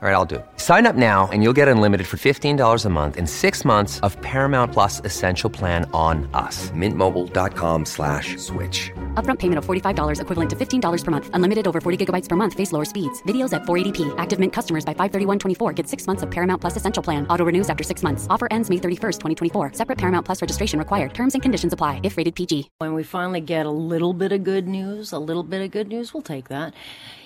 All 0.00 0.08
right, 0.08 0.14
I'll 0.14 0.24
do 0.24 0.36
it. 0.36 0.46
Sign 0.58 0.86
up 0.86 0.94
now 0.94 1.28
and 1.32 1.42
you'll 1.42 1.52
get 1.52 1.66
unlimited 1.66 2.06
for 2.06 2.18
$15 2.18 2.84
a 2.84 2.88
month 2.88 3.16
in 3.16 3.26
six 3.26 3.64
months 3.64 3.98
of 4.06 4.16
Paramount 4.22 4.72
Plus 4.72 5.00
Essential 5.04 5.50
Plan 5.50 5.90
on 5.92 6.30
us. 6.34 6.70
Mintmobile.com 6.70 7.84
slash 7.84 8.36
switch. 8.36 8.92
Upfront 9.14 9.40
payment 9.40 9.58
of 9.58 9.66
$45 9.66 10.20
equivalent 10.20 10.50
to 10.50 10.54
$15 10.54 11.04
per 11.04 11.10
month. 11.10 11.30
Unlimited 11.32 11.66
over 11.66 11.80
40 11.80 12.06
gigabytes 12.06 12.28
per 12.28 12.36
month. 12.36 12.54
Face 12.54 12.70
lower 12.70 12.84
speeds. 12.84 13.20
Videos 13.24 13.52
at 13.52 13.62
480p. 13.62 14.14
Active 14.18 14.38
Mint 14.38 14.52
customers 14.52 14.84
by 14.84 14.94
531.24 14.94 15.74
get 15.74 15.88
six 15.88 16.06
months 16.06 16.22
of 16.22 16.30
Paramount 16.30 16.60
Plus 16.60 16.76
Essential 16.76 17.02
Plan. 17.02 17.26
Auto 17.26 17.44
renews 17.44 17.68
after 17.68 17.82
six 17.82 18.04
months. 18.04 18.28
Offer 18.30 18.46
ends 18.52 18.70
May 18.70 18.76
31st, 18.76 19.18
2024. 19.50 19.72
Separate 19.72 19.98
Paramount 19.98 20.24
Plus 20.24 20.40
registration 20.40 20.78
required. 20.78 21.12
Terms 21.12 21.34
and 21.34 21.42
conditions 21.42 21.72
apply 21.72 21.98
if 22.04 22.16
rated 22.16 22.36
PG. 22.36 22.70
When 22.78 22.94
we 22.94 23.02
finally 23.02 23.40
get 23.40 23.66
a 23.66 23.70
little 23.70 24.12
bit 24.12 24.30
of 24.30 24.44
good 24.44 24.68
news, 24.68 25.10
a 25.10 25.18
little 25.18 25.42
bit 25.42 25.60
of 25.60 25.72
good 25.72 25.88
news, 25.88 26.14
we'll 26.14 26.22
take 26.22 26.46
that. 26.50 26.72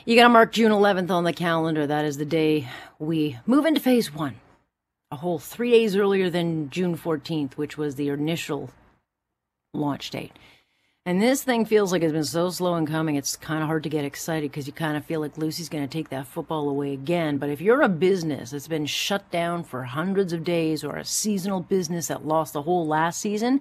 You 0.04 0.16
got 0.16 0.24
to 0.24 0.30
mark 0.30 0.50
June 0.52 0.72
11th 0.72 1.10
on 1.10 1.22
the 1.22 1.32
calendar. 1.32 1.86
That 1.86 2.04
is 2.04 2.16
the 2.16 2.24
day 2.24 2.61
we 2.98 3.38
move 3.46 3.66
into 3.66 3.80
phase 3.80 4.14
one. 4.14 4.36
A 5.10 5.16
whole 5.16 5.38
three 5.38 5.70
days 5.70 5.94
earlier 5.94 6.30
than 6.30 6.70
June 6.70 6.96
14th, 6.96 7.54
which 7.54 7.76
was 7.76 7.96
the 7.96 8.08
initial 8.08 8.70
launch 9.74 10.10
date. 10.10 10.32
And 11.04 11.20
this 11.20 11.42
thing 11.42 11.64
feels 11.64 11.90
like 11.90 12.02
it's 12.02 12.12
been 12.12 12.22
so 12.22 12.48
slow 12.50 12.76
in 12.76 12.86
coming, 12.86 13.16
it's 13.16 13.36
kind 13.36 13.60
of 13.60 13.66
hard 13.66 13.82
to 13.82 13.88
get 13.88 14.04
excited 14.04 14.52
because 14.52 14.68
you 14.68 14.72
kind 14.72 14.96
of 14.96 15.04
feel 15.04 15.20
like 15.20 15.36
Lucy's 15.36 15.68
going 15.68 15.82
to 15.82 15.92
take 15.92 16.10
that 16.10 16.28
football 16.28 16.68
away 16.68 16.92
again. 16.92 17.38
But 17.38 17.50
if 17.50 17.60
you're 17.60 17.82
a 17.82 17.88
business 17.88 18.52
that's 18.52 18.68
been 18.68 18.86
shut 18.86 19.28
down 19.32 19.64
for 19.64 19.82
hundreds 19.82 20.32
of 20.32 20.44
days 20.44 20.84
or 20.84 20.96
a 20.96 21.04
seasonal 21.04 21.60
business 21.60 22.06
that 22.06 22.24
lost 22.24 22.52
the 22.52 22.62
whole 22.62 22.86
last 22.86 23.20
season, 23.20 23.60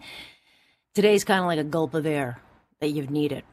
today's 0.93 1.23
kind 1.23 1.39
of 1.39 1.47
like 1.47 1.57
a 1.57 1.63
gulp 1.63 1.95
of 1.95 2.05
air 2.05 2.39
that 2.79 2.89
you've 2.89 3.09
needed. 3.09 3.43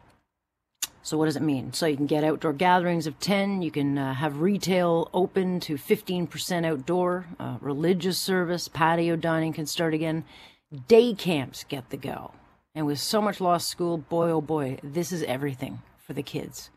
So 1.09 1.17
what 1.17 1.25
does 1.25 1.37
it 1.37 1.43
mean? 1.43 1.73
So 1.73 1.87
you 1.87 1.97
can 1.97 2.05
get 2.05 2.23
outdoor 2.23 2.53
gatherings 2.53 3.07
of 3.07 3.19
10, 3.19 3.63
you 3.63 3.71
can 3.71 3.97
uh, 3.97 4.13
have 4.13 4.43
retail 4.43 5.09
open 5.15 5.59
to 5.61 5.77
15% 5.77 6.67
outdoor, 6.67 7.25
uh, 7.41 7.57
religious 7.63 8.19
service, 8.19 8.69
patio 8.69 9.17
dining 9.17 9.55
can 9.55 9.65
start 9.65 9.95
again. 9.95 10.25
Day 10.87 11.15
camps 11.15 11.65
get 11.65 11.89
the 11.89 11.97
go. 11.97 12.33
And 12.75 12.85
with 12.85 12.99
so 12.99 13.23
much 13.23 13.41
lost 13.41 13.71
school, 13.71 13.97
boy 13.97 14.29
oh 14.29 14.43
boy, 14.43 14.81
this 14.85 15.11
is 15.11 15.23
everything 15.23 15.81
for 15.97 16.13
the 16.13 16.23
kids 16.23 16.69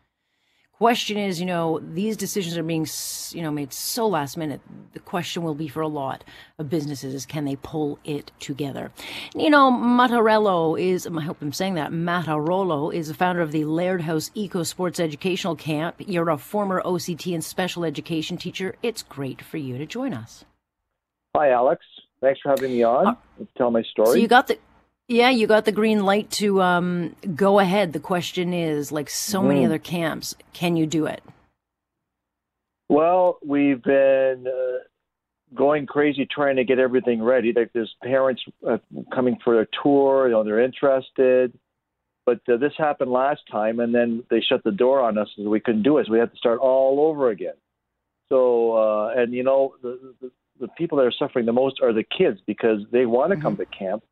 question 0.82 1.16
is, 1.16 1.38
you 1.38 1.46
know, 1.46 1.78
these 1.78 2.16
decisions 2.16 2.58
are 2.58 2.62
being, 2.64 2.84
you 3.30 3.40
know, 3.40 3.52
made 3.52 3.72
so 3.72 4.04
last 4.04 4.36
minute. 4.36 4.60
The 4.94 4.98
question 4.98 5.44
will 5.44 5.54
be 5.54 5.68
for 5.68 5.80
a 5.80 5.86
lot 5.86 6.24
of 6.58 6.68
businesses 6.68 7.14
is 7.14 7.24
can 7.24 7.44
they 7.44 7.54
pull 7.54 8.00
it 8.04 8.32
together? 8.40 8.90
You 9.36 9.48
know, 9.48 9.70
Mattarello 9.70 10.80
is, 10.80 11.06
I 11.06 11.20
hope 11.20 11.40
I'm 11.40 11.52
saying 11.52 11.74
that, 11.74 11.92
Mattarolo 11.92 12.92
is 12.92 13.06
the 13.06 13.14
founder 13.14 13.42
of 13.42 13.52
the 13.52 13.64
Laird 13.64 14.00
House 14.00 14.32
Eco 14.34 14.64
Sports 14.64 14.98
Educational 14.98 15.54
Camp. 15.54 15.94
You're 16.00 16.30
a 16.30 16.36
former 16.36 16.82
OCT 16.82 17.32
and 17.32 17.44
special 17.44 17.84
education 17.84 18.36
teacher. 18.36 18.74
It's 18.82 19.04
great 19.04 19.40
for 19.40 19.58
you 19.58 19.78
to 19.78 19.86
join 19.86 20.12
us. 20.12 20.44
Hi, 21.36 21.52
Alex. 21.52 21.86
Thanks 22.20 22.40
for 22.40 22.48
having 22.48 22.72
me 22.72 22.82
on. 22.82 23.06
Uh, 23.06 23.14
tell 23.56 23.70
my 23.70 23.84
story. 23.84 24.08
So 24.08 24.14
you 24.14 24.26
got 24.26 24.48
the 24.48 24.58
yeah, 25.12 25.30
you 25.30 25.46
got 25.46 25.64
the 25.64 25.72
green 25.72 26.04
light 26.04 26.30
to 26.32 26.62
um, 26.62 27.14
go 27.34 27.58
ahead. 27.58 27.92
The 27.92 28.00
question 28.00 28.52
is, 28.52 28.90
like 28.90 29.10
so 29.10 29.40
mm. 29.40 29.48
many 29.48 29.66
other 29.66 29.78
camps, 29.78 30.34
can 30.52 30.76
you 30.76 30.86
do 30.86 31.06
it? 31.06 31.22
Well, 32.88 33.38
we've 33.44 33.82
been 33.82 34.46
uh, 34.46 35.54
going 35.54 35.86
crazy 35.86 36.26
trying 36.30 36.56
to 36.56 36.64
get 36.64 36.78
everything 36.78 37.22
ready. 37.22 37.52
Like 37.54 37.70
there's 37.72 37.94
parents 38.02 38.42
uh, 38.68 38.78
coming 39.14 39.38
for 39.44 39.60
a 39.60 39.66
tour, 39.82 40.26
you 40.26 40.32
know, 40.32 40.44
they're 40.44 40.60
interested. 40.60 41.52
But 42.24 42.40
uh, 42.48 42.56
this 42.56 42.72
happened 42.78 43.10
last 43.10 43.40
time, 43.50 43.80
and 43.80 43.94
then 43.94 44.24
they 44.30 44.40
shut 44.40 44.62
the 44.64 44.70
door 44.70 45.00
on 45.00 45.18
us, 45.18 45.28
and 45.36 45.48
we 45.50 45.60
couldn't 45.60 45.82
do 45.82 45.98
it. 45.98 46.06
So 46.06 46.12
we 46.12 46.18
had 46.18 46.30
to 46.30 46.36
start 46.36 46.60
all 46.60 47.00
over 47.00 47.30
again. 47.30 47.54
So, 48.28 48.76
uh, 48.76 49.12
and 49.16 49.32
you 49.32 49.42
know, 49.42 49.74
the, 49.82 50.14
the 50.20 50.30
the 50.60 50.68
people 50.68 50.98
that 50.98 51.04
are 51.04 51.12
suffering 51.12 51.44
the 51.46 51.52
most 51.52 51.80
are 51.82 51.92
the 51.92 52.04
kids 52.04 52.40
because 52.46 52.78
they 52.92 53.06
want 53.06 53.30
to 53.30 53.36
mm-hmm. 53.36 53.42
come 53.42 53.56
to 53.56 53.66
camp, 53.66 54.04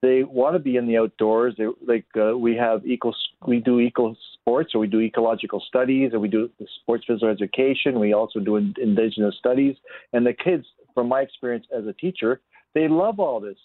they 0.00 0.22
want 0.22 0.54
to 0.54 0.60
be 0.60 0.76
in 0.76 0.86
the 0.86 0.98
outdoors. 0.98 1.54
They 1.58 1.66
like 1.86 2.06
uh, 2.16 2.36
we 2.36 2.54
have 2.56 2.86
eco 2.86 3.12
we 3.46 3.60
do 3.60 3.80
eco 3.80 4.14
sports 4.34 4.74
or 4.74 4.78
we 4.78 4.86
do 4.86 5.00
ecological 5.00 5.62
studies 5.66 6.10
and 6.12 6.22
we 6.22 6.28
do 6.28 6.48
sports 6.82 7.04
physical 7.06 7.28
education. 7.28 7.98
We 7.98 8.12
also 8.12 8.38
do 8.38 8.56
indigenous 8.56 9.34
studies. 9.38 9.76
And 10.12 10.24
the 10.24 10.32
kids, 10.32 10.64
from 10.94 11.08
my 11.08 11.20
experience 11.22 11.66
as 11.76 11.86
a 11.86 11.92
teacher, 11.92 12.40
they 12.74 12.86
love 12.86 13.18
all 13.18 13.40
this, 13.40 13.58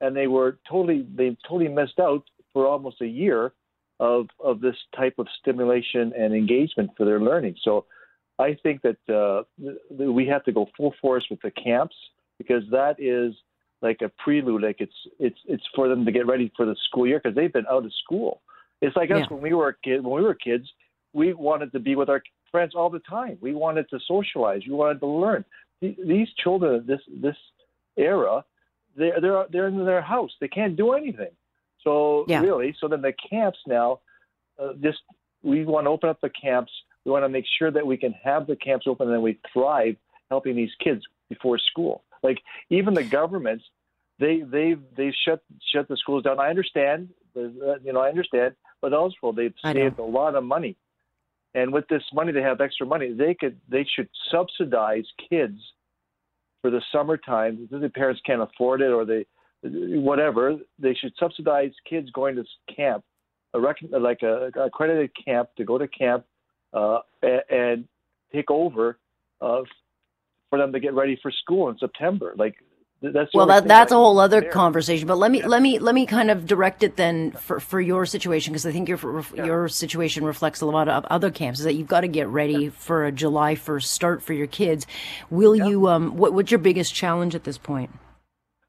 and 0.00 0.16
they 0.16 0.26
were 0.26 0.58
totally 0.68 1.06
they 1.14 1.36
totally 1.48 1.68
missed 1.68 2.00
out 2.00 2.24
for 2.52 2.66
almost 2.66 3.00
a 3.00 3.06
year 3.06 3.52
of 4.00 4.26
of 4.42 4.60
this 4.60 4.76
type 4.96 5.14
of 5.18 5.28
stimulation 5.40 6.12
and 6.18 6.34
engagement 6.34 6.90
for 6.96 7.04
their 7.04 7.20
learning. 7.20 7.54
So 7.62 7.86
I 8.38 8.56
think 8.62 8.82
that 8.82 8.98
uh, 9.08 9.44
we 9.90 10.26
have 10.26 10.44
to 10.44 10.52
go 10.52 10.66
full 10.76 10.94
force 11.00 11.26
with 11.30 11.40
the 11.42 11.50
camps 11.52 11.94
because 12.38 12.64
that 12.70 12.96
is 12.98 13.34
like 13.86 14.02
a 14.02 14.10
prelude, 14.22 14.62
like 14.62 14.80
it's 14.80 14.98
it's 15.18 15.38
it's 15.46 15.64
for 15.74 15.88
them 15.88 16.04
to 16.04 16.12
get 16.12 16.26
ready 16.26 16.52
for 16.56 16.66
the 16.66 16.76
school 16.86 17.06
year 17.06 17.20
because 17.22 17.36
they've 17.36 17.52
been 17.52 17.66
out 17.70 17.84
of 17.84 17.92
school. 18.04 18.42
It's 18.82 18.96
like 18.96 19.10
us 19.10 19.30
when 19.30 19.40
we 19.40 19.54
were 19.54 19.72
kid 19.72 20.04
when 20.04 20.14
we 20.20 20.26
were 20.26 20.34
kids, 20.34 20.66
we 21.12 21.32
wanted 21.32 21.72
to 21.72 21.80
be 21.80 21.94
with 21.94 22.08
our 22.08 22.22
friends 22.50 22.72
all 22.74 22.90
the 22.90 22.98
time. 23.00 23.38
We 23.40 23.54
wanted 23.54 23.88
to 23.90 23.98
socialize. 24.06 24.62
We 24.66 24.74
wanted 24.74 25.00
to 25.00 25.06
learn. 25.06 25.44
These 25.80 26.28
children, 26.42 26.84
this 26.86 27.00
this 27.08 27.36
era, 27.96 28.44
they're 28.96 29.20
they're 29.20 29.46
they're 29.50 29.68
in 29.68 29.84
their 29.84 30.02
house. 30.02 30.32
They 30.40 30.48
can't 30.48 30.76
do 30.76 30.92
anything. 30.92 31.34
So 31.84 32.24
yeah. 32.28 32.40
really, 32.40 32.74
so 32.80 32.88
then 32.88 33.02
the 33.02 33.14
camps 33.30 33.58
now, 33.66 34.00
uh, 34.60 34.72
just 34.82 34.98
we 35.42 35.64
want 35.64 35.86
to 35.86 35.90
open 35.90 36.08
up 36.10 36.20
the 36.20 36.30
camps. 36.30 36.72
We 37.04 37.12
want 37.12 37.24
to 37.24 37.28
make 37.28 37.44
sure 37.58 37.70
that 37.70 37.86
we 37.86 37.96
can 37.96 38.12
have 38.24 38.48
the 38.48 38.56
camps 38.56 38.86
open 38.88 39.06
and 39.06 39.14
then 39.14 39.22
we 39.22 39.38
thrive 39.52 39.96
helping 40.28 40.56
these 40.56 40.74
kids 40.82 41.02
before 41.28 41.58
school. 41.58 42.02
Like 42.22 42.38
even 42.70 42.94
the 42.94 43.04
governments, 43.04 43.64
they 44.18 44.42
they 44.42 44.76
they 44.96 45.12
shut 45.26 45.42
shut 45.72 45.88
the 45.88 45.96
schools 45.96 46.24
down. 46.24 46.40
I 46.40 46.48
understand, 46.48 47.08
you 47.34 47.92
know, 47.92 48.00
I 48.00 48.08
understand, 48.08 48.54
but 48.80 48.92
also 48.92 49.32
they've 49.32 49.54
saved 49.62 49.98
a 49.98 50.04
lot 50.04 50.34
of 50.34 50.44
money. 50.44 50.76
And 51.54 51.72
with 51.72 51.88
this 51.88 52.02
money, 52.12 52.32
they 52.32 52.42
have 52.42 52.60
extra 52.60 52.86
money. 52.86 53.12
They 53.12 53.34
could 53.34 53.58
they 53.68 53.86
should 53.94 54.08
subsidize 54.30 55.04
kids 55.28 55.58
for 56.60 56.70
the 56.70 56.82
summertime. 56.92 57.68
If 57.70 57.80
the 57.80 57.88
parents 57.88 58.20
can't 58.24 58.42
afford 58.42 58.82
it 58.82 58.90
or 58.90 59.04
they 59.04 59.26
whatever, 59.62 60.56
they 60.78 60.94
should 60.94 61.12
subsidize 61.18 61.72
kids 61.88 62.10
going 62.10 62.36
to 62.36 62.44
camp, 62.74 63.04
a 63.54 63.60
rec- 63.60 63.78
like 63.90 64.22
a, 64.22 64.50
a 64.54 64.66
accredited 64.66 65.10
camp 65.24 65.48
to 65.56 65.64
go 65.64 65.78
to 65.78 65.88
camp 65.88 66.24
uh, 66.72 67.00
and, 67.22 67.42
and 67.50 67.88
take 68.32 68.50
over 68.50 68.98
uh, 69.40 69.62
for 70.50 70.58
them 70.58 70.72
to 70.72 70.80
get 70.80 70.94
ready 70.94 71.18
for 71.22 71.30
school 71.30 71.68
in 71.70 71.78
September. 71.78 72.34
Like 72.36 72.56
that's 73.12 73.32
well, 73.34 73.46
that, 73.46 73.66
that's 73.66 73.92
a 73.92 73.94
whole 73.94 74.18
other 74.18 74.40
there. 74.40 74.50
conversation. 74.50 75.06
But 75.06 75.18
let 75.18 75.30
me 75.30 75.40
yeah. 75.40 75.46
let 75.46 75.62
me 75.62 75.78
let 75.78 75.94
me 75.94 76.06
kind 76.06 76.30
of 76.30 76.46
direct 76.46 76.82
it 76.82 76.96
then 76.96 77.32
for, 77.32 77.60
for 77.60 77.80
your 77.80 78.06
situation 78.06 78.52
because 78.52 78.66
I 78.66 78.72
think 78.72 78.88
your 78.88 79.24
yeah. 79.34 79.44
your 79.44 79.68
situation 79.68 80.24
reflects 80.24 80.60
a 80.60 80.66
lot 80.66 80.88
of 80.88 81.04
other 81.06 81.30
camps. 81.30 81.60
Is 81.60 81.64
that 81.64 81.74
you've 81.74 81.88
got 81.88 82.00
to 82.02 82.08
get 82.08 82.28
ready 82.28 82.64
yeah. 82.64 82.70
for 82.70 83.04
a 83.04 83.12
July 83.12 83.54
first 83.54 83.90
start 83.90 84.22
for 84.22 84.32
your 84.32 84.46
kids. 84.46 84.86
Will 85.30 85.56
you? 85.56 85.88
Um, 85.88 86.16
what, 86.16 86.32
what's 86.32 86.50
your 86.50 86.58
biggest 86.58 86.94
challenge 86.94 87.34
at 87.34 87.44
this 87.44 87.58
point? 87.58 87.90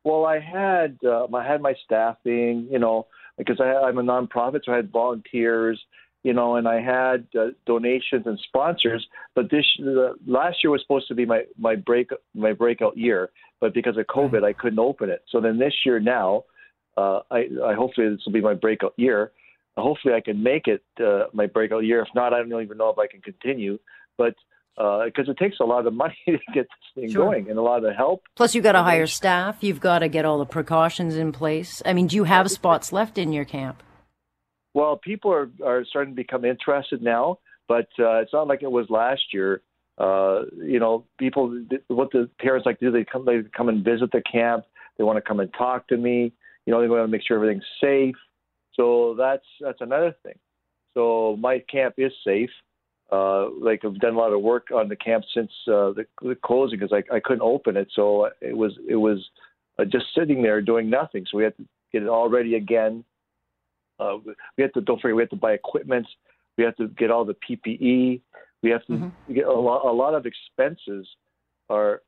Well, 0.03 0.25
I 0.25 0.39
had 0.39 0.97
uh, 1.05 1.27
I 1.33 1.45
had 1.45 1.61
my 1.61 1.75
staffing, 1.83 2.67
you 2.71 2.79
know, 2.79 3.07
because 3.37 3.59
I, 3.59 3.65
I'm 3.65 3.97
a 3.97 4.03
nonprofit, 4.03 4.61
so 4.65 4.71
I 4.71 4.77
had 4.77 4.91
volunteers 4.91 5.83
you 6.23 6.33
know, 6.33 6.55
and 6.55 6.67
I 6.67 6.81
had 6.81 7.27
uh, 7.39 7.47
donations 7.65 8.25
and 8.25 8.39
sponsors. 8.47 9.07
But 9.35 9.49
this 9.49 9.65
uh, 9.81 10.13
last 10.25 10.57
year 10.63 10.71
was 10.71 10.81
supposed 10.81 11.07
to 11.07 11.15
be 11.15 11.25
my 11.25 11.43
my 11.57 11.75
break 11.75 12.09
my 12.33 12.53
breakout 12.53 12.97
year, 12.97 13.29
but 13.59 13.73
because 13.73 13.97
of 13.97 14.05
COVID, 14.07 14.43
I 14.43 14.53
couldn't 14.53 14.79
open 14.79 15.09
it. 15.09 15.23
So 15.29 15.39
then 15.39 15.57
this 15.57 15.73
year 15.85 15.99
now, 15.99 16.43
uh, 16.97 17.19
I, 17.31 17.47
I 17.63 17.73
hopefully 17.75 18.09
this 18.09 18.21
will 18.25 18.33
be 18.33 18.41
my 18.41 18.55
breakout 18.55 18.93
year. 18.97 19.31
Hopefully, 19.77 20.15
I 20.15 20.21
can 20.21 20.41
make 20.41 20.67
it 20.67 20.83
uh, 20.99 21.25
my 21.33 21.45
breakout 21.45 21.85
year. 21.85 22.01
If 22.01 22.07
not, 22.15 22.33
I 22.33 22.39
don't 22.39 22.61
even 22.61 22.77
know 22.77 22.89
if 22.89 22.97
I 22.97 23.07
can 23.07 23.21
continue. 23.21 23.77
But 24.17 24.35
because 24.75 25.27
uh, 25.27 25.31
it 25.31 25.37
takes 25.37 25.59
a 25.59 25.63
lot 25.63 25.87
of 25.87 25.93
money 25.93 26.17
to 26.25 26.37
get 26.53 26.67
this 26.67 26.93
thing 26.95 27.11
sure. 27.11 27.25
going 27.25 27.49
and 27.49 27.57
a 27.57 27.61
lot 27.61 27.83
of 27.83 27.95
help. 27.95 28.23
Plus, 28.35 28.53
you've 28.53 28.63
got 28.63 28.73
to 28.73 28.83
hire 28.83 29.07
staff. 29.07 29.57
You've 29.61 29.79
got 29.79 29.99
to 29.99 30.07
get 30.07 30.25
all 30.25 30.39
the 30.39 30.45
precautions 30.45 31.15
in 31.15 31.31
place. 31.31 31.81
I 31.85 31.93
mean, 31.93 32.07
do 32.07 32.15
you 32.15 32.25
have 32.25 32.49
spots 32.51 32.91
left 32.91 33.17
in 33.17 33.31
your 33.33 33.45
camp? 33.45 33.81
Well, 34.77 34.95
people 34.95 35.33
are, 35.33 35.49
are 35.65 35.83
starting 35.85 36.13
to 36.13 36.15
become 36.15 36.45
interested 36.45 37.01
now, 37.01 37.39
but 37.67 37.87
uh, 37.97 38.17
it's 38.17 38.31
not 38.31 38.47
like 38.47 38.61
it 38.61 38.69
was 38.69 38.85
last 38.91 39.23
year. 39.33 39.63
Uh, 39.97 40.41
you 40.55 40.79
know, 40.79 41.03
people, 41.17 41.65
what 41.87 42.11
the 42.11 42.29
parents 42.39 42.67
like 42.67 42.77
to 42.77 42.85
do, 42.85 42.91
they 42.91 43.03
come, 43.03 43.25
they 43.25 43.39
come 43.57 43.69
and 43.69 43.83
visit 43.83 44.11
the 44.11 44.21
camp. 44.31 44.65
They 44.99 45.03
want 45.03 45.17
to 45.17 45.27
come 45.27 45.39
and 45.39 45.51
talk 45.57 45.87
to 45.87 45.97
me. 45.97 46.31
You 46.67 46.73
know, 46.73 46.79
they 46.79 46.87
want 46.87 47.01
to 47.03 47.07
make 47.07 47.23
sure 47.27 47.37
everything's 47.37 47.65
safe. 47.81 48.13
So 48.75 49.15
that's 49.17 49.47
that's 49.59 49.81
another 49.81 50.15
thing. 50.21 50.35
So 50.93 51.37
my 51.39 51.57
camp 51.71 51.95
is 51.97 52.11
safe. 52.23 52.51
Uh, 53.11 53.49
like 53.59 53.83
I've 53.83 53.99
done 53.99 54.13
a 54.13 54.19
lot 54.19 54.31
of 54.31 54.43
work 54.43 54.67
on 54.71 54.89
the 54.89 54.95
camp 54.95 55.23
since 55.33 55.49
uh, 55.67 55.97
the, 55.97 56.05
the 56.21 56.37
closing 56.45 56.77
because 56.77 56.93
I, 56.93 57.15
I 57.15 57.19
couldn't 57.19 57.41
open 57.41 57.77
it. 57.77 57.87
So 57.95 58.29
it 58.41 58.55
was 58.55 58.73
it 58.87 58.97
was 58.97 59.27
uh, 59.79 59.85
just 59.85 60.05
sitting 60.15 60.43
there 60.43 60.61
doing 60.61 60.87
nothing. 60.87 61.25
So 61.31 61.39
we 61.39 61.45
had 61.45 61.57
to 61.57 61.65
get 61.91 62.03
it 62.03 62.09
all 62.09 62.29
ready 62.29 62.53
again 62.53 63.03
uh, 63.99 64.17
we 64.57 64.63
have 64.63 64.73
to 64.73 64.81
don't 64.81 65.01
forget 65.01 65.15
we 65.15 65.21
have 65.23 65.29
to 65.29 65.35
buy 65.35 65.53
equipment. 65.53 66.07
We 66.57 66.63
have 66.63 66.75
to 66.77 66.87
get 66.87 67.11
all 67.11 67.25
the 67.25 67.35
PPE. 67.35 68.21
We 68.63 68.69
have 68.69 68.85
to 68.85 68.93
mm-hmm. 68.93 69.33
get 69.33 69.45
a 69.45 69.53
lot. 69.53 69.85
A 69.85 69.91
lot 69.91 70.15
of 70.15 70.25
expenses 70.25 71.07
are 71.69 72.01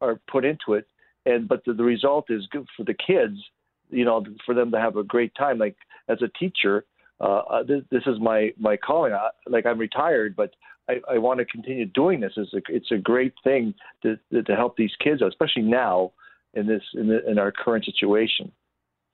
are 0.00 0.20
put 0.30 0.44
into 0.44 0.74
it, 0.74 0.86
and 1.26 1.48
but 1.48 1.64
the, 1.64 1.72
the 1.72 1.84
result 1.84 2.26
is 2.30 2.46
good 2.50 2.66
for 2.76 2.84
the 2.84 2.94
kids. 2.94 3.36
You 3.90 4.04
know, 4.04 4.24
for 4.46 4.54
them 4.54 4.70
to 4.70 4.78
have 4.78 4.96
a 4.96 5.04
great 5.04 5.34
time. 5.34 5.58
Like 5.58 5.76
as 6.08 6.18
a 6.22 6.28
teacher, 6.38 6.84
uh, 7.20 7.38
uh 7.38 7.62
this, 7.62 7.82
this 7.90 8.02
is 8.06 8.20
my 8.20 8.52
my 8.58 8.76
calling. 8.76 9.12
I, 9.12 9.30
like 9.46 9.66
I'm 9.66 9.78
retired, 9.78 10.36
but 10.36 10.54
I, 10.88 11.14
I 11.14 11.18
want 11.18 11.38
to 11.38 11.44
continue 11.44 11.86
doing 11.86 12.20
this. 12.20 12.32
It's 12.36 12.52
a, 12.52 12.60
it's 12.68 12.90
a 12.90 12.98
great 12.98 13.34
thing 13.44 13.74
to, 14.02 14.16
to 14.30 14.56
help 14.56 14.76
these 14.76 14.92
kids, 15.02 15.22
especially 15.22 15.62
now 15.62 16.12
in 16.54 16.66
this 16.66 16.82
in, 16.94 17.08
the, 17.08 17.28
in 17.30 17.38
our 17.38 17.52
current 17.52 17.84
situation. 17.84 18.50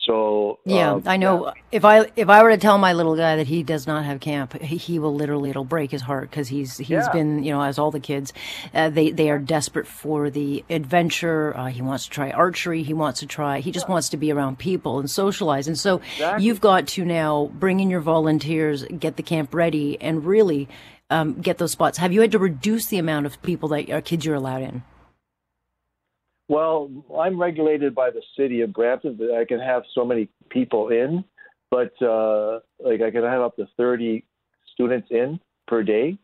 So 0.07 0.61
yeah, 0.65 0.93
um, 0.93 1.03
I 1.05 1.17
know. 1.17 1.47
Yeah. 1.47 1.53
If 1.73 1.85
I 1.85 2.07
if 2.15 2.29
I 2.29 2.43
were 2.45 2.51
to 2.51 2.57
tell 2.57 2.79
my 2.79 2.93
little 2.93 3.17
guy 3.17 3.37
that 3.37 3.49
he 3.49 3.65
does 3.65 3.89
not 3.89 4.05
have 4.05 4.21
camp, 4.21 4.53
he, 4.63 4.77
he 4.77 4.99
will 5.01 5.15
literally 5.15 5.51
it'll 5.51 5.65
break 5.65 5.91
his 5.91 6.01
heart 6.01 6.31
because 6.31 6.47
he's 6.47 6.79
he's 6.79 6.91
yeah. 6.91 7.11
been 7.13 7.43
you 7.43 7.51
know 7.51 7.61
as 7.61 7.77
all 7.77 7.91
the 7.91 7.99
kids, 7.99 8.33
uh, 8.73 8.89
they 8.89 9.11
they 9.11 9.31
are 9.31 9.41
desperate 9.41 9.89
for 9.89 10.31
the 10.31 10.65
adventure. 10.71 11.57
Uh, 11.57 11.67
he 11.67 11.83
wants 11.83 12.05
to 12.05 12.11
try 12.11 12.31
archery. 12.31 12.85
He 12.85 12.95
wants 12.95 13.19
to 13.21 13.27
try. 13.27 13.59
He 13.59 13.73
just 13.73 13.87
yeah. 13.89 13.93
wants 13.93 14.09
to 14.11 14.17
be 14.17 14.31
around 14.31 14.61
people 14.61 15.01
and 15.01 15.11
socialize. 15.11 15.67
And 15.67 15.77
so 15.77 15.97
exactly. 15.97 16.45
you've 16.45 16.61
got 16.61 16.87
to 16.89 17.05
now 17.05 17.51
bring 17.55 17.81
in 17.81 17.91
your 17.91 18.01
volunteers, 18.01 18.85
get 18.85 19.17
the 19.17 19.25
camp 19.25 19.53
ready, 19.55 20.01
and 20.01 20.25
really 20.25 20.69
um, 21.11 21.35
get 21.41 21.59
those 21.59 21.73
spots. 21.73 21.99
Have 21.99 22.13
you 22.13 22.21
had 22.21 22.31
to 22.31 22.39
reduce 22.39 22.87
the 22.87 22.99
amount 22.99 23.27
of 23.27 23.43
people 23.43 23.71
that 23.71 23.91
uh, 23.91 24.01
kids 24.03 24.25
you're 24.25 24.37
allowed 24.37 24.63
in? 24.63 24.83
Well, 26.49 26.91
I'm 27.19 27.41
regulated 27.41 27.95
by 27.95 28.11
the 28.11 28.23
city 28.37 28.61
of 28.61 28.73
Brampton 28.73 29.17
that 29.19 29.37
I 29.37 29.45
can 29.45 29.59
have 29.59 29.83
so 29.95 30.05
many 30.05 30.29
people 30.49 30.89
in, 30.89 31.25
but 31.71 31.91
uh, 32.01 32.61
like 32.79 33.03
I 33.03 33.11
can 33.11 33.25
have 33.25 33.43
up 33.43 33.57
to 33.57 33.67
30 33.77 34.25
students 34.73 35.09
in 35.11 35.41
per 35.67 35.83
day. 35.83 36.19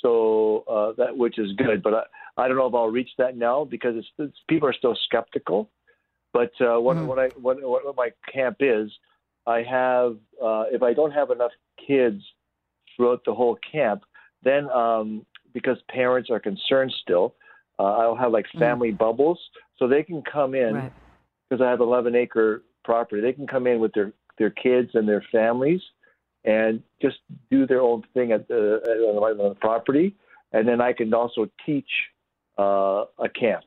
So 0.00 0.64
uh, 0.66 0.92
that 0.96 1.14
which 1.16 1.38
is 1.38 1.52
good, 1.56 1.82
but 1.82 1.92
I, 1.92 2.02
I 2.38 2.48
don't 2.48 2.56
know 2.56 2.66
if 2.66 2.74
I'll 2.74 2.88
reach 2.88 3.10
that 3.18 3.36
now 3.36 3.64
because 3.64 3.96
it's, 3.96 4.08
it's 4.18 4.36
people 4.48 4.66
are 4.66 4.72
still 4.72 4.96
skeptical. 5.04 5.68
But 6.32 6.52
uh, 6.60 6.80
what, 6.80 6.96
mm. 6.96 7.06
what 7.06 7.18
I 7.18 7.28
what, 7.40 7.58
what 7.62 7.96
my 7.96 8.10
camp 8.32 8.58
is, 8.60 8.90
I 9.46 9.62
have 9.62 10.16
uh, 10.42 10.64
if 10.70 10.82
I 10.82 10.94
don't 10.94 11.10
have 11.10 11.30
enough 11.30 11.50
kids 11.86 12.22
throughout 12.96 13.22
the 13.26 13.34
whole 13.34 13.58
camp, 13.70 14.04
then 14.42 14.70
um, 14.70 15.26
because 15.52 15.76
parents 15.90 16.30
are 16.30 16.40
concerned 16.40 16.94
still, 17.02 17.34
uh, 17.80 17.96
I'll 17.96 18.16
have 18.16 18.32
like 18.32 18.46
mm. 18.54 18.58
family 18.58 18.92
mm. 18.92 18.98
bubbles, 18.98 19.38
so 19.78 19.88
they 19.88 20.02
can 20.02 20.22
come 20.22 20.54
in 20.54 20.90
because 21.48 21.60
right. 21.60 21.68
I 21.68 21.70
have 21.70 21.80
11 21.80 22.14
acre 22.14 22.62
property. 22.84 23.22
They 23.22 23.32
can 23.32 23.46
come 23.46 23.66
in 23.66 23.80
with 23.80 23.92
their 23.94 24.12
their 24.38 24.50
kids 24.50 24.90
and 24.94 25.08
their 25.08 25.24
families, 25.32 25.80
and 26.44 26.82
just 27.00 27.18
do 27.50 27.66
their 27.66 27.80
own 27.80 28.02
thing 28.14 28.32
at 28.32 28.48
the, 28.48 28.80
on 29.18 29.38
the 29.38 29.54
property. 29.60 30.14
And 30.52 30.66
then 30.66 30.80
I 30.80 30.92
can 30.92 31.12
also 31.14 31.48
teach 31.64 31.90
uh, 32.58 33.04
a 33.18 33.28
camp 33.28 33.64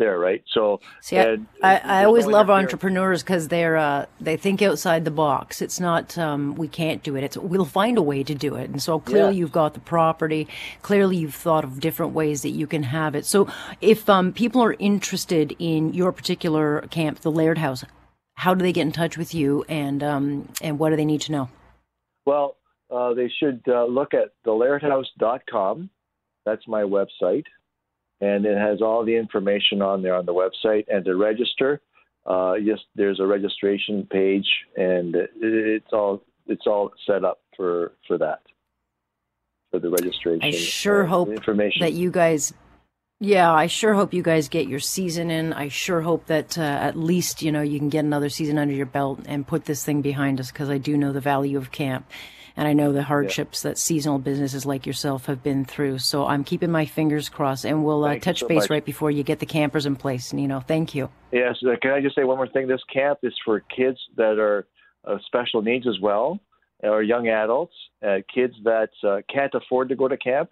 there, 0.00 0.18
right? 0.18 0.42
So, 0.48 0.80
see, 1.00 1.18
I, 1.18 1.36
I, 1.62 1.76
I 1.76 2.04
always 2.04 2.26
love 2.26 2.50
entrepreneurs 2.50 3.22
because 3.22 3.46
they're 3.46 3.76
uh, 3.76 4.06
they 4.20 4.36
think 4.36 4.62
outside 4.62 5.04
the 5.04 5.12
box. 5.12 5.62
It's 5.62 5.78
not 5.78 6.18
um, 6.18 6.56
we 6.56 6.66
can't 6.66 7.04
do 7.04 7.14
it. 7.14 7.22
It's 7.22 7.36
we'll 7.36 7.64
find 7.64 7.98
a 7.98 8.02
way 8.02 8.24
to 8.24 8.34
do 8.34 8.56
it. 8.56 8.70
And 8.70 8.82
so 8.82 8.98
clearly 8.98 9.34
yeah. 9.34 9.40
you've 9.40 9.52
got 9.52 9.74
the 9.74 9.80
property. 9.80 10.48
Clearly 10.82 11.18
you've 11.18 11.34
thought 11.34 11.62
of 11.62 11.78
different 11.78 12.12
ways 12.12 12.42
that 12.42 12.50
you 12.50 12.66
can 12.66 12.82
have 12.82 13.14
it. 13.14 13.24
So 13.26 13.46
if 13.80 14.08
um, 14.08 14.32
people 14.32 14.60
are 14.62 14.74
interested 14.80 15.54
in 15.60 15.94
your 15.94 16.10
particular 16.10 16.80
camp, 16.90 17.20
the 17.20 17.30
Laird 17.30 17.58
House, 17.58 17.84
how 18.34 18.54
do 18.54 18.62
they 18.62 18.72
get 18.72 18.82
in 18.82 18.92
touch 18.92 19.16
with 19.16 19.34
you, 19.34 19.64
and 19.68 20.02
um, 20.02 20.48
and 20.60 20.78
what 20.80 20.90
do 20.90 20.96
they 20.96 21.04
need 21.04 21.20
to 21.22 21.32
know? 21.32 21.48
Well, 22.24 22.56
uh, 22.90 23.14
they 23.14 23.30
should 23.38 23.62
uh, 23.68 23.84
look 23.84 24.14
at 24.14 24.32
thelairdhouse.com. 24.46 25.90
That's 26.46 26.66
my 26.66 26.82
website 26.82 27.44
and 28.20 28.44
it 28.44 28.56
has 28.56 28.82
all 28.82 29.04
the 29.04 29.16
information 29.16 29.82
on 29.82 30.02
there 30.02 30.14
on 30.14 30.26
the 30.26 30.34
website. 30.34 30.84
And 30.88 31.04
to 31.04 31.16
register, 31.16 31.80
uh, 32.26 32.54
yes, 32.54 32.78
there's 32.94 33.20
a 33.20 33.26
registration 33.26 34.06
page, 34.10 34.46
and 34.76 35.16
it's 35.40 35.92
all 35.92 36.22
it's 36.46 36.66
all 36.66 36.92
set 37.06 37.24
up 37.24 37.40
for 37.56 37.92
for 38.06 38.18
that 38.18 38.40
for 39.70 39.78
the 39.78 39.90
registration. 39.90 40.42
I 40.42 40.50
sure 40.50 41.04
uh, 41.04 41.08
hope 41.08 41.28
information. 41.28 41.80
that 41.80 41.92
you 41.92 42.10
guys. 42.10 42.52
Yeah, 43.22 43.52
I 43.52 43.66
sure 43.66 43.92
hope 43.92 44.14
you 44.14 44.22
guys 44.22 44.48
get 44.48 44.66
your 44.66 44.80
season 44.80 45.30
in. 45.30 45.52
I 45.52 45.68
sure 45.68 46.00
hope 46.00 46.24
that 46.26 46.56
uh, 46.56 46.62
at 46.62 46.96
least 46.96 47.42
you 47.42 47.52
know 47.52 47.60
you 47.60 47.78
can 47.78 47.90
get 47.90 48.04
another 48.04 48.30
season 48.30 48.58
under 48.58 48.74
your 48.74 48.86
belt 48.86 49.20
and 49.26 49.46
put 49.46 49.66
this 49.66 49.84
thing 49.84 50.00
behind 50.02 50.40
us 50.40 50.50
because 50.50 50.70
I 50.70 50.78
do 50.78 50.96
know 50.96 51.12
the 51.12 51.20
value 51.20 51.58
of 51.58 51.70
camp 51.70 52.10
and 52.56 52.66
I 52.66 52.72
know 52.72 52.92
the 52.92 53.02
hardships 53.02 53.64
yeah. 53.64 53.70
that 53.70 53.78
seasonal 53.78 54.18
businesses 54.18 54.66
like 54.66 54.86
yourself 54.86 55.26
have 55.26 55.42
been 55.42 55.64
through. 55.64 55.98
So 55.98 56.26
I'm 56.26 56.44
keeping 56.44 56.70
my 56.70 56.86
fingers 56.86 57.28
crossed, 57.28 57.64
and 57.64 57.84
we'll 57.84 58.04
uh, 58.04 58.18
touch 58.18 58.40
so 58.40 58.48
base 58.48 58.62
much. 58.62 58.70
right 58.70 58.84
before 58.84 59.10
you 59.10 59.22
get 59.22 59.38
the 59.38 59.46
campers 59.46 59.86
in 59.86 59.96
place. 59.96 60.32
Nino, 60.32 60.60
thank 60.60 60.94
you. 60.94 61.10
Yes, 61.32 61.56
uh, 61.66 61.76
can 61.80 61.92
I 61.92 62.00
just 62.00 62.16
say 62.16 62.24
one 62.24 62.36
more 62.36 62.48
thing? 62.48 62.66
This 62.66 62.82
camp 62.92 63.20
is 63.22 63.34
for 63.44 63.60
kids 63.60 63.98
that 64.16 64.38
are 64.38 64.66
uh, 65.04 65.18
special 65.26 65.62
needs 65.62 65.86
as 65.86 65.98
well, 66.00 66.40
or 66.82 67.02
young 67.02 67.28
adults, 67.28 67.74
uh, 68.06 68.18
kids 68.32 68.54
that 68.64 68.90
uh, 69.06 69.20
can't 69.32 69.54
afford 69.54 69.88
to 69.90 69.96
go 69.96 70.08
to 70.08 70.16
camp, 70.16 70.50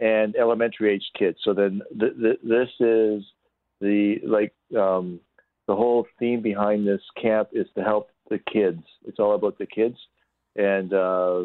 and 0.00 0.36
elementary 0.36 0.94
age 0.94 1.04
kids. 1.18 1.38
So 1.44 1.54
then 1.54 1.82
th- 1.98 2.14
th- 2.20 2.40
this 2.42 2.68
is 2.80 3.24
the 3.80 4.16
like 4.26 4.52
um, 4.76 5.20
the 5.66 5.74
whole 5.74 6.06
theme 6.18 6.42
behind 6.42 6.86
this 6.86 7.02
camp 7.20 7.48
is 7.52 7.66
to 7.76 7.82
help 7.82 8.10
the 8.30 8.38
kids. 8.52 8.82
It's 9.06 9.18
all 9.18 9.34
about 9.34 9.58
the 9.58 9.66
kids 9.66 9.96
and 10.58 10.92
uh, 10.92 11.42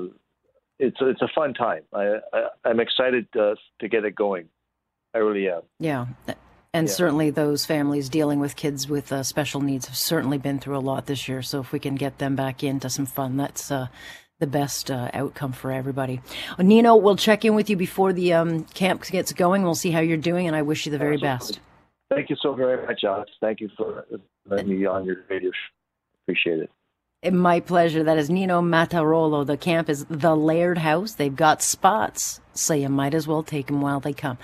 it's 0.79 0.97
it's 0.99 1.21
a 1.21 1.29
fun 1.33 1.53
time. 1.53 1.83
I, 1.93 2.17
I 2.33 2.69
am 2.69 2.79
excited 2.79 3.27
to, 3.33 3.55
to 3.79 3.87
get 3.87 4.03
it 4.03 4.15
going. 4.15 4.49
I 5.13 5.19
really 5.19 5.47
am. 5.47 5.61
Yeah. 5.79 6.07
And 6.75 6.87
yeah. 6.87 6.93
certainly, 6.93 7.29
those 7.29 7.65
families 7.65 8.09
dealing 8.09 8.39
with 8.39 8.55
kids 8.55 8.89
with 8.89 9.11
uh, 9.11 9.21
special 9.21 9.61
needs 9.61 9.85
have 9.85 9.95
certainly 9.95 10.39
been 10.39 10.59
through 10.59 10.75
a 10.75 10.79
lot 10.79 11.05
this 11.05 11.27
year. 11.27 11.43
So, 11.43 11.61
if 11.61 11.71
we 11.71 11.77
can 11.77 11.93
get 11.93 12.17
them 12.17 12.35
back 12.35 12.63
into 12.63 12.89
some 12.89 13.05
fun, 13.05 13.37
that's 13.37 13.69
uh, 13.69 13.87
the 14.39 14.47
best 14.47 14.89
uh, 14.89 15.11
outcome 15.13 15.51
for 15.51 15.71
everybody. 15.71 16.19
Uh, 16.57 16.63
Nino, 16.63 16.95
we'll 16.95 17.15
check 17.15 17.45
in 17.45 17.53
with 17.53 17.69
you 17.69 17.77
before 17.77 18.11
the 18.11 18.33
um, 18.33 18.63
camp 18.63 19.05
gets 19.05 19.31
going. 19.33 19.61
We'll 19.61 19.75
see 19.75 19.91
how 19.91 19.99
you're 19.99 20.17
doing, 20.17 20.47
and 20.47 20.55
I 20.55 20.63
wish 20.63 20.87
you 20.87 20.91
the 20.91 20.97
very 20.97 21.21
Absolutely. 21.21 21.59
best. 21.59 21.59
Thank 22.09 22.29
you 22.31 22.35
so 22.41 22.55
very 22.55 22.83
much, 22.87 23.03
Alex. 23.03 23.31
Thank 23.39 23.61
you 23.61 23.69
for 23.77 24.05
letting 24.47 24.69
me 24.69 24.85
on 24.85 25.05
your 25.05 25.17
radio. 25.29 25.51
Appreciate 26.23 26.59
it. 26.59 26.71
My 27.31 27.61
pleasure. 27.61 28.03
That 28.03 28.17
is 28.17 28.29
Nino 28.29 28.61
Matarolo. 28.61 29.45
The 29.45 29.55
camp 29.55 29.89
is 29.89 30.05
the 30.09 30.35
Laird 30.35 30.79
House. 30.79 31.13
They've 31.13 31.33
got 31.33 31.61
spots, 31.61 32.41
so 32.53 32.73
you 32.73 32.89
might 32.89 33.13
as 33.13 33.27
well 33.27 33.43
take 33.43 33.67
them 33.67 33.79
while 33.79 34.01
they 34.01 34.11
come. 34.11 34.37